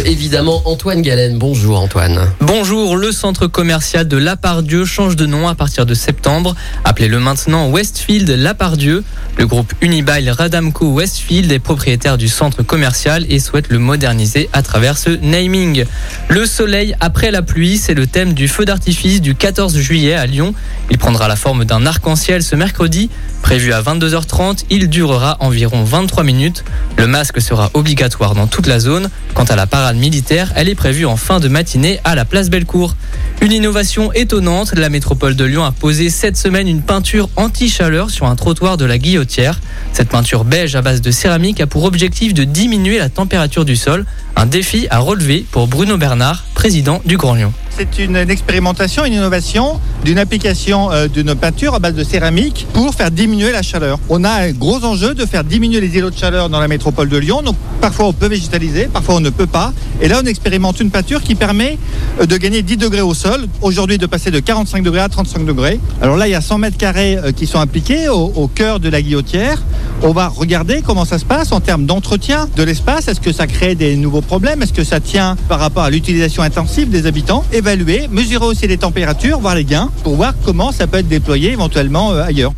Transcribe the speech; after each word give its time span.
Évidemment 0.00 0.62
Antoine 0.64 1.02
Galen. 1.02 1.38
Bonjour 1.38 1.78
Antoine. 1.78 2.30
Bonjour, 2.40 2.96
le 2.96 3.12
centre 3.12 3.46
commercial 3.46 4.08
de 4.08 4.16
Lapardieu 4.16 4.84
change 4.84 5.16
de 5.16 5.26
nom 5.26 5.46
à 5.48 5.54
partir 5.54 5.86
de 5.86 5.94
septembre. 5.94 6.54
Appelez-le 6.84 7.20
maintenant 7.20 7.70
Westfield 7.70 8.28
Lapardieu. 8.30 9.04
Le 9.36 9.46
groupe 9.46 9.72
Unibail 9.80 10.30
Radamco 10.30 10.86
Westfield 10.92 11.50
est 11.50 11.58
propriétaire 11.58 12.18
du 12.18 12.28
centre 12.28 12.62
commercial 12.62 13.24
et 13.28 13.38
souhaite 13.38 13.68
le 13.68 13.78
moderniser 13.78 14.48
à 14.52 14.62
travers 14.62 14.98
ce 14.98 15.10
naming. 15.10 15.84
Le 16.28 16.46
soleil 16.46 16.94
après 17.00 17.30
la 17.30 17.42
pluie, 17.42 17.78
c'est 17.78 17.94
le 17.94 18.06
thème 18.06 18.32
du 18.32 18.48
feu 18.48 18.64
d'artifice 18.64 19.20
du 19.20 19.34
14 19.34 19.76
juillet 19.78 20.14
à 20.14 20.26
Lyon. 20.26 20.54
Il 20.90 20.98
prendra 20.98 21.28
la 21.28 21.36
forme 21.36 21.64
d'un 21.64 21.86
arc-en-ciel 21.86 22.42
ce 22.42 22.56
mercredi. 22.56 23.10
Prévu 23.42 23.72
à 23.72 23.82
22h30, 23.82 24.64
il 24.70 24.88
durera 24.88 25.36
environ 25.40 25.84
23 25.84 26.24
minutes. 26.24 26.64
Le 26.96 27.06
masque 27.06 27.40
sera 27.40 27.70
obligatoire 27.74 28.34
dans 28.34 28.46
toute 28.46 28.66
la 28.66 28.78
zone. 28.78 29.10
Quant 29.34 29.44
à 29.44 29.56
la 29.56 29.66
militaire, 29.92 30.52
elle 30.56 30.68
est 30.68 30.74
prévue 30.74 31.04
en 31.04 31.16
fin 31.16 31.40
de 31.40 31.48
matinée 31.48 32.00
à 32.04 32.14
la 32.14 32.24
place 32.24 32.48
Bellecour. 32.48 32.96
Une 33.42 33.52
innovation 33.52 34.12
étonnante, 34.12 34.74
la 34.74 34.88
métropole 34.88 35.36
de 35.36 35.44
Lyon 35.44 35.64
a 35.64 35.72
posé 35.72 36.08
cette 36.08 36.36
semaine 36.36 36.68
une 36.68 36.82
peinture 36.82 37.28
anti-chaleur 37.36 38.10
sur 38.10 38.26
un 38.26 38.36
trottoir 38.36 38.76
de 38.76 38.84
la 38.84 38.96
Guillotière. 38.96 39.60
Cette 39.92 40.08
peinture 40.08 40.44
beige 40.44 40.74
à 40.76 40.82
base 40.82 41.02
de 41.02 41.10
céramique 41.10 41.60
a 41.60 41.66
pour 41.66 41.84
objectif 41.84 42.32
de 42.32 42.44
diminuer 42.44 42.98
la 42.98 43.10
température 43.10 43.64
du 43.64 43.76
sol, 43.76 44.06
un 44.36 44.46
défi 44.46 44.86
à 44.90 44.98
relever 44.98 45.44
pour 45.50 45.68
Bruno 45.68 45.98
Bernard, 45.98 46.44
président 46.54 47.02
du 47.04 47.16
Grand 47.16 47.34
Lyon. 47.34 47.52
C'est 47.76 47.98
une, 47.98 48.14
expérimentation, 48.16 49.04
une 49.04 49.14
innovation 49.14 49.80
d'une 50.04 50.18
application 50.18 50.92
euh, 50.92 51.08
d'une 51.08 51.34
peinture 51.34 51.74
à 51.74 51.80
base 51.80 51.94
de 51.94 52.04
céramique 52.04 52.68
pour 52.72 52.94
faire 52.94 53.10
diminuer 53.10 53.50
la 53.50 53.62
chaleur. 53.62 53.98
On 54.08 54.22
a 54.22 54.30
un 54.30 54.52
gros 54.52 54.84
enjeu 54.84 55.12
de 55.14 55.26
faire 55.26 55.42
diminuer 55.42 55.80
les 55.80 55.96
îlots 55.96 56.10
de 56.10 56.16
chaleur 56.16 56.48
dans 56.48 56.60
la 56.60 56.68
métropole 56.68 57.08
de 57.08 57.16
Lyon. 57.16 57.42
Parfois 57.80 58.06
on 58.06 58.12
peut 58.12 58.28
végétaliser, 58.28 58.84
parfois 58.86 59.16
on 59.16 59.20
ne 59.20 59.30
peut 59.30 59.48
pas. 59.48 59.72
Et 60.00 60.06
là 60.06 60.20
on 60.22 60.26
expérimente 60.26 60.78
une 60.78 60.92
peinture 60.92 61.20
qui 61.20 61.34
permet 61.34 61.76
euh, 62.20 62.26
de 62.26 62.36
gagner 62.36 62.62
10 62.62 62.76
degrés 62.76 63.00
au 63.00 63.12
sol. 63.12 63.46
Aujourd'hui 63.60 63.98
de 63.98 64.06
passer 64.06 64.30
de 64.30 64.38
45 64.38 64.84
degrés 64.84 65.00
à 65.00 65.08
35 65.08 65.44
degrés. 65.44 65.80
Alors 66.00 66.16
là 66.16 66.28
il 66.28 66.30
y 66.30 66.36
a 66.36 66.40
100 66.40 66.58
mètres 66.58 66.76
carrés 66.76 67.16
euh, 67.16 67.32
qui 67.32 67.48
sont 67.48 67.58
appliqués 67.58 68.08
au 68.08 68.48
cœur 68.54 68.78
de 68.78 68.88
la 68.88 69.02
guillotière. 69.02 69.60
On 70.02 70.12
va 70.12 70.28
regarder 70.28 70.82
comment 70.82 71.04
ça 71.04 71.18
se 71.18 71.24
passe 71.24 71.52
en 71.52 71.60
termes 71.60 71.86
d'entretien 71.86 72.48
de 72.56 72.62
l'espace. 72.62 73.08
Est-ce 73.08 73.20
que 73.20 73.32
ça 73.32 73.46
crée 73.46 73.74
des 73.74 73.96
nouveaux 73.96 74.20
problèmes? 74.20 74.62
Est-ce 74.62 74.72
que 74.72 74.84
ça 74.84 75.00
tient 75.00 75.36
par 75.48 75.60
rapport 75.60 75.84
à 75.84 75.90
l'utilisation 75.90 76.42
intensive 76.42 76.90
des 76.90 77.06
habitants? 77.06 77.44
Évaluer, 77.52 78.08
mesurer 78.10 78.46
aussi 78.46 78.66
les 78.66 78.78
températures, 78.78 79.40
voir 79.40 79.54
les 79.54 79.64
gains, 79.64 79.90
pour 80.02 80.16
voir 80.16 80.34
comment 80.44 80.72
ça 80.72 80.86
peut 80.86 80.98
être 80.98 81.08
déployé 81.08 81.52
éventuellement 81.52 82.12
euh, 82.12 82.24
ailleurs. 82.24 82.52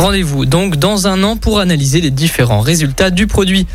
Rendez-vous 0.00 0.46
donc 0.46 0.76
dans 0.76 1.08
un 1.08 1.22
an 1.24 1.36
pour 1.36 1.60
analyser 1.60 2.00
les 2.00 2.10
différents 2.10 2.60
résultats 2.60 3.10
du 3.10 3.26
produit. 3.26 3.66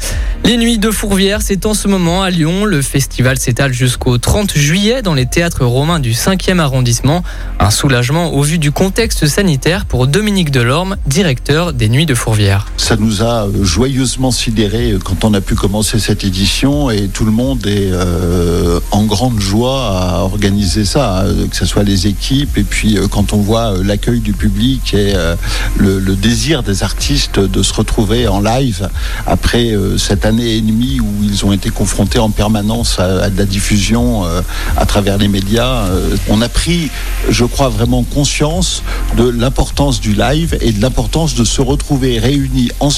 Les 0.43 0.57
nuits 0.57 0.79
de 0.79 0.89
Fourvière, 0.89 1.43
c'est 1.43 1.67
en 1.67 1.75
ce 1.75 1.87
moment 1.87 2.23
à 2.23 2.31
Lyon. 2.31 2.65
Le 2.65 2.81
festival 2.81 3.37
s'étale 3.37 3.73
jusqu'au 3.73 4.17
30 4.17 4.57
juillet 4.57 5.03
dans 5.03 5.13
les 5.13 5.27
théâtres 5.27 5.65
romains 5.65 5.99
du 5.99 6.13
5e 6.13 6.57
arrondissement. 6.57 7.23
Un 7.59 7.69
soulagement 7.69 8.33
au 8.33 8.41
vu 8.41 8.57
du 8.57 8.71
contexte 8.71 9.27
sanitaire 9.27 9.85
pour 9.85 10.07
Dominique 10.07 10.49
Delorme, 10.49 10.97
directeur 11.05 11.73
des 11.73 11.89
Nuits 11.89 12.07
de 12.07 12.15
Fourvière. 12.15 12.67
Ça 12.77 12.95
nous 13.05 13.21
a 13.21 13.47
joyeusement 13.61 14.31
sidéré 14.31 14.95
quand 15.03 15.23
on 15.25 15.33
a 15.35 15.41
pu 15.41 15.53
commencer 15.53 15.99
cette 15.99 16.23
édition 16.23 16.89
et 16.89 17.07
tout 17.07 17.23
le 17.23 17.31
monde 17.31 17.65
est 17.67 17.91
euh, 17.91 18.79
en 18.89 19.03
grande 19.03 19.39
joie 19.39 19.99
à 19.99 20.19
organiser 20.23 20.85
ça, 20.85 21.19
hein, 21.19 21.47
que 21.49 21.55
ce 21.55 21.65
soit 21.67 21.83
les 21.83 22.07
équipes 22.07 22.57
et 22.57 22.63
puis 22.63 22.97
euh, 22.97 23.07
quand 23.07 23.31
on 23.33 23.37
voit 23.37 23.73
euh, 23.73 23.83
l'accueil 23.83 24.21
du 24.21 24.33
public 24.33 24.95
et 24.95 25.13
euh, 25.15 25.35
le, 25.77 25.99
désir 26.15 26.63
des 26.63 26.81
artistes 26.81 27.39
de 27.39 27.61
se 27.61 27.73
retrouver 27.75 28.27
en 28.27 28.39
live 28.39 28.89
après 29.27 29.73
euh, 29.73 29.99
cette 29.99 30.25
année 30.25 30.55
et 30.55 30.61
demie 30.61 30.99
où 30.99 31.23
ils 31.23 31.45
ont 31.45 31.51
été 31.51 31.69
confrontés 31.69 32.17
en 32.19 32.31
permanence 32.31 32.97
à, 32.99 33.25
à 33.25 33.29
de 33.29 33.37
la 33.37 33.45
diffusion 33.45 34.25
euh, 34.25 34.41
à 34.77 34.85
travers 34.87 35.19
les 35.19 35.27
médias. 35.27 35.85
euh, 35.89 36.15
on 36.27 36.41
a 36.41 36.49
pris, 36.49 36.89
je 37.29 37.45
crois, 37.45 37.69
vraiment 37.69 38.01
conscience 38.01 38.81
de 39.15 39.29
l'importance 39.29 39.99
du 39.99 40.13
live 40.13 40.57
et 40.61 40.71
de 40.71 40.81
l'importance 40.81 41.35
de 41.35 41.43
se 41.43 41.61
retrouver 41.61 42.17
réunis 42.17 42.71
ensemble 42.79 42.94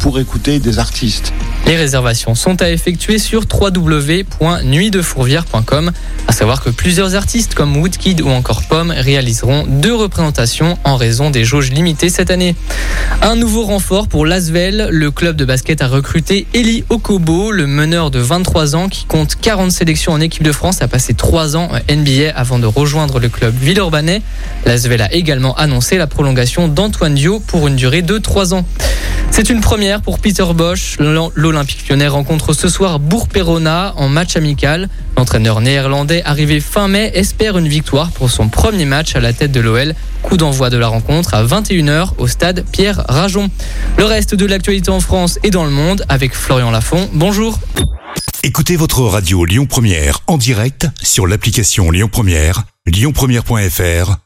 pour 0.00 0.18
écouter 0.18 0.58
des 0.58 0.80
artistes. 0.80 1.32
Les 1.66 1.76
réservations 1.76 2.34
sont 2.34 2.62
à 2.62 2.70
effectuer 2.70 3.18
sur 3.18 3.42
www.nuitdefourvière.com. 3.42 5.92
À 6.26 6.32
savoir 6.32 6.64
que 6.64 6.70
plusieurs 6.70 7.14
artistes 7.14 7.54
comme 7.54 7.76
Woodkid 7.76 8.22
ou 8.22 8.28
encore 8.28 8.64
Pomme 8.64 8.90
réaliseront 8.90 9.64
deux 9.68 9.94
représentations 9.94 10.76
en 10.82 10.96
raison 10.96 11.30
des 11.30 11.44
jauges 11.44 11.70
limitées 11.70 12.08
cette 12.08 12.32
année. 12.32 12.56
Un 13.22 13.36
nouveau 13.36 13.64
renfort 13.64 14.08
pour 14.08 14.26
l'Asvel. 14.26 14.88
Le 14.90 15.12
club 15.12 15.36
de 15.36 15.44
basket 15.44 15.80
a 15.80 15.86
recruté 15.86 16.48
Eli 16.52 16.82
Okobo, 16.88 17.52
le 17.52 17.68
meneur 17.68 18.10
de 18.10 18.18
23 18.18 18.74
ans 18.74 18.88
qui 18.88 19.04
compte 19.04 19.36
40 19.40 19.70
sélections 19.70 20.10
en 20.12 20.20
équipe 20.20 20.42
de 20.42 20.52
France, 20.52 20.82
a 20.82 20.88
passé 20.88 21.14
3 21.14 21.56
ans 21.56 21.68
NBA 21.88 22.32
avant 22.34 22.58
de 22.58 22.66
rejoindre 22.66 23.20
le 23.20 23.28
club 23.28 23.54
Villeurbanais. 23.54 24.22
L'Asvel 24.64 25.02
a 25.02 25.12
également 25.12 25.54
annoncé 25.54 25.98
la 25.98 26.08
prolongation 26.08 26.66
d'Antoine 26.66 27.14
Dio 27.14 27.38
pour 27.38 27.68
une 27.68 27.76
durée 27.76 28.02
de 28.02 28.18
3 28.18 28.54
ans. 28.54 28.66
C'est 29.36 29.50
une 29.50 29.60
première 29.60 30.00
pour 30.00 30.18
Peter 30.18 30.46
Bosch. 30.54 30.96
L'Olympique 30.98 31.86
lyonnais 31.90 32.08
rencontre 32.08 32.54
ce 32.54 32.70
soir 32.70 32.98
Bourg-Perona 32.98 33.92
en 33.98 34.08
match 34.08 34.34
amical. 34.34 34.88
L'entraîneur 35.18 35.60
néerlandais 35.60 36.22
arrivé 36.24 36.58
fin 36.58 36.88
mai 36.88 37.10
espère 37.12 37.58
une 37.58 37.68
victoire 37.68 38.12
pour 38.12 38.30
son 38.30 38.48
premier 38.48 38.86
match 38.86 39.14
à 39.14 39.20
la 39.20 39.34
tête 39.34 39.52
de 39.52 39.60
l'OL. 39.60 39.94
Coup 40.22 40.38
d'envoi 40.38 40.70
de 40.70 40.78
la 40.78 40.88
rencontre 40.88 41.34
à 41.34 41.44
21h 41.44 42.12
au 42.16 42.26
stade 42.28 42.64
Pierre 42.72 43.04
Rajon. 43.10 43.50
Le 43.98 44.06
reste 44.06 44.34
de 44.34 44.46
l'actualité 44.46 44.88
en 44.88 45.00
France 45.00 45.38
et 45.42 45.50
dans 45.50 45.66
le 45.66 45.70
monde 45.70 46.06
avec 46.08 46.34
Florian 46.34 46.70
Lafont. 46.70 47.06
Bonjour. 47.12 47.60
Écoutez 48.42 48.76
votre 48.76 49.02
radio 49.02 49.44
Lyon 49.44 49.66
Première 49.66 50.20
en 50.28 50.38
direct 50.38 50.88
sur 51.02 51.26
l'application 51.26 51.90
Lyon 51.90 52.08
Première, 52.10 52.62
lyonpremière.fr 52.86 54.25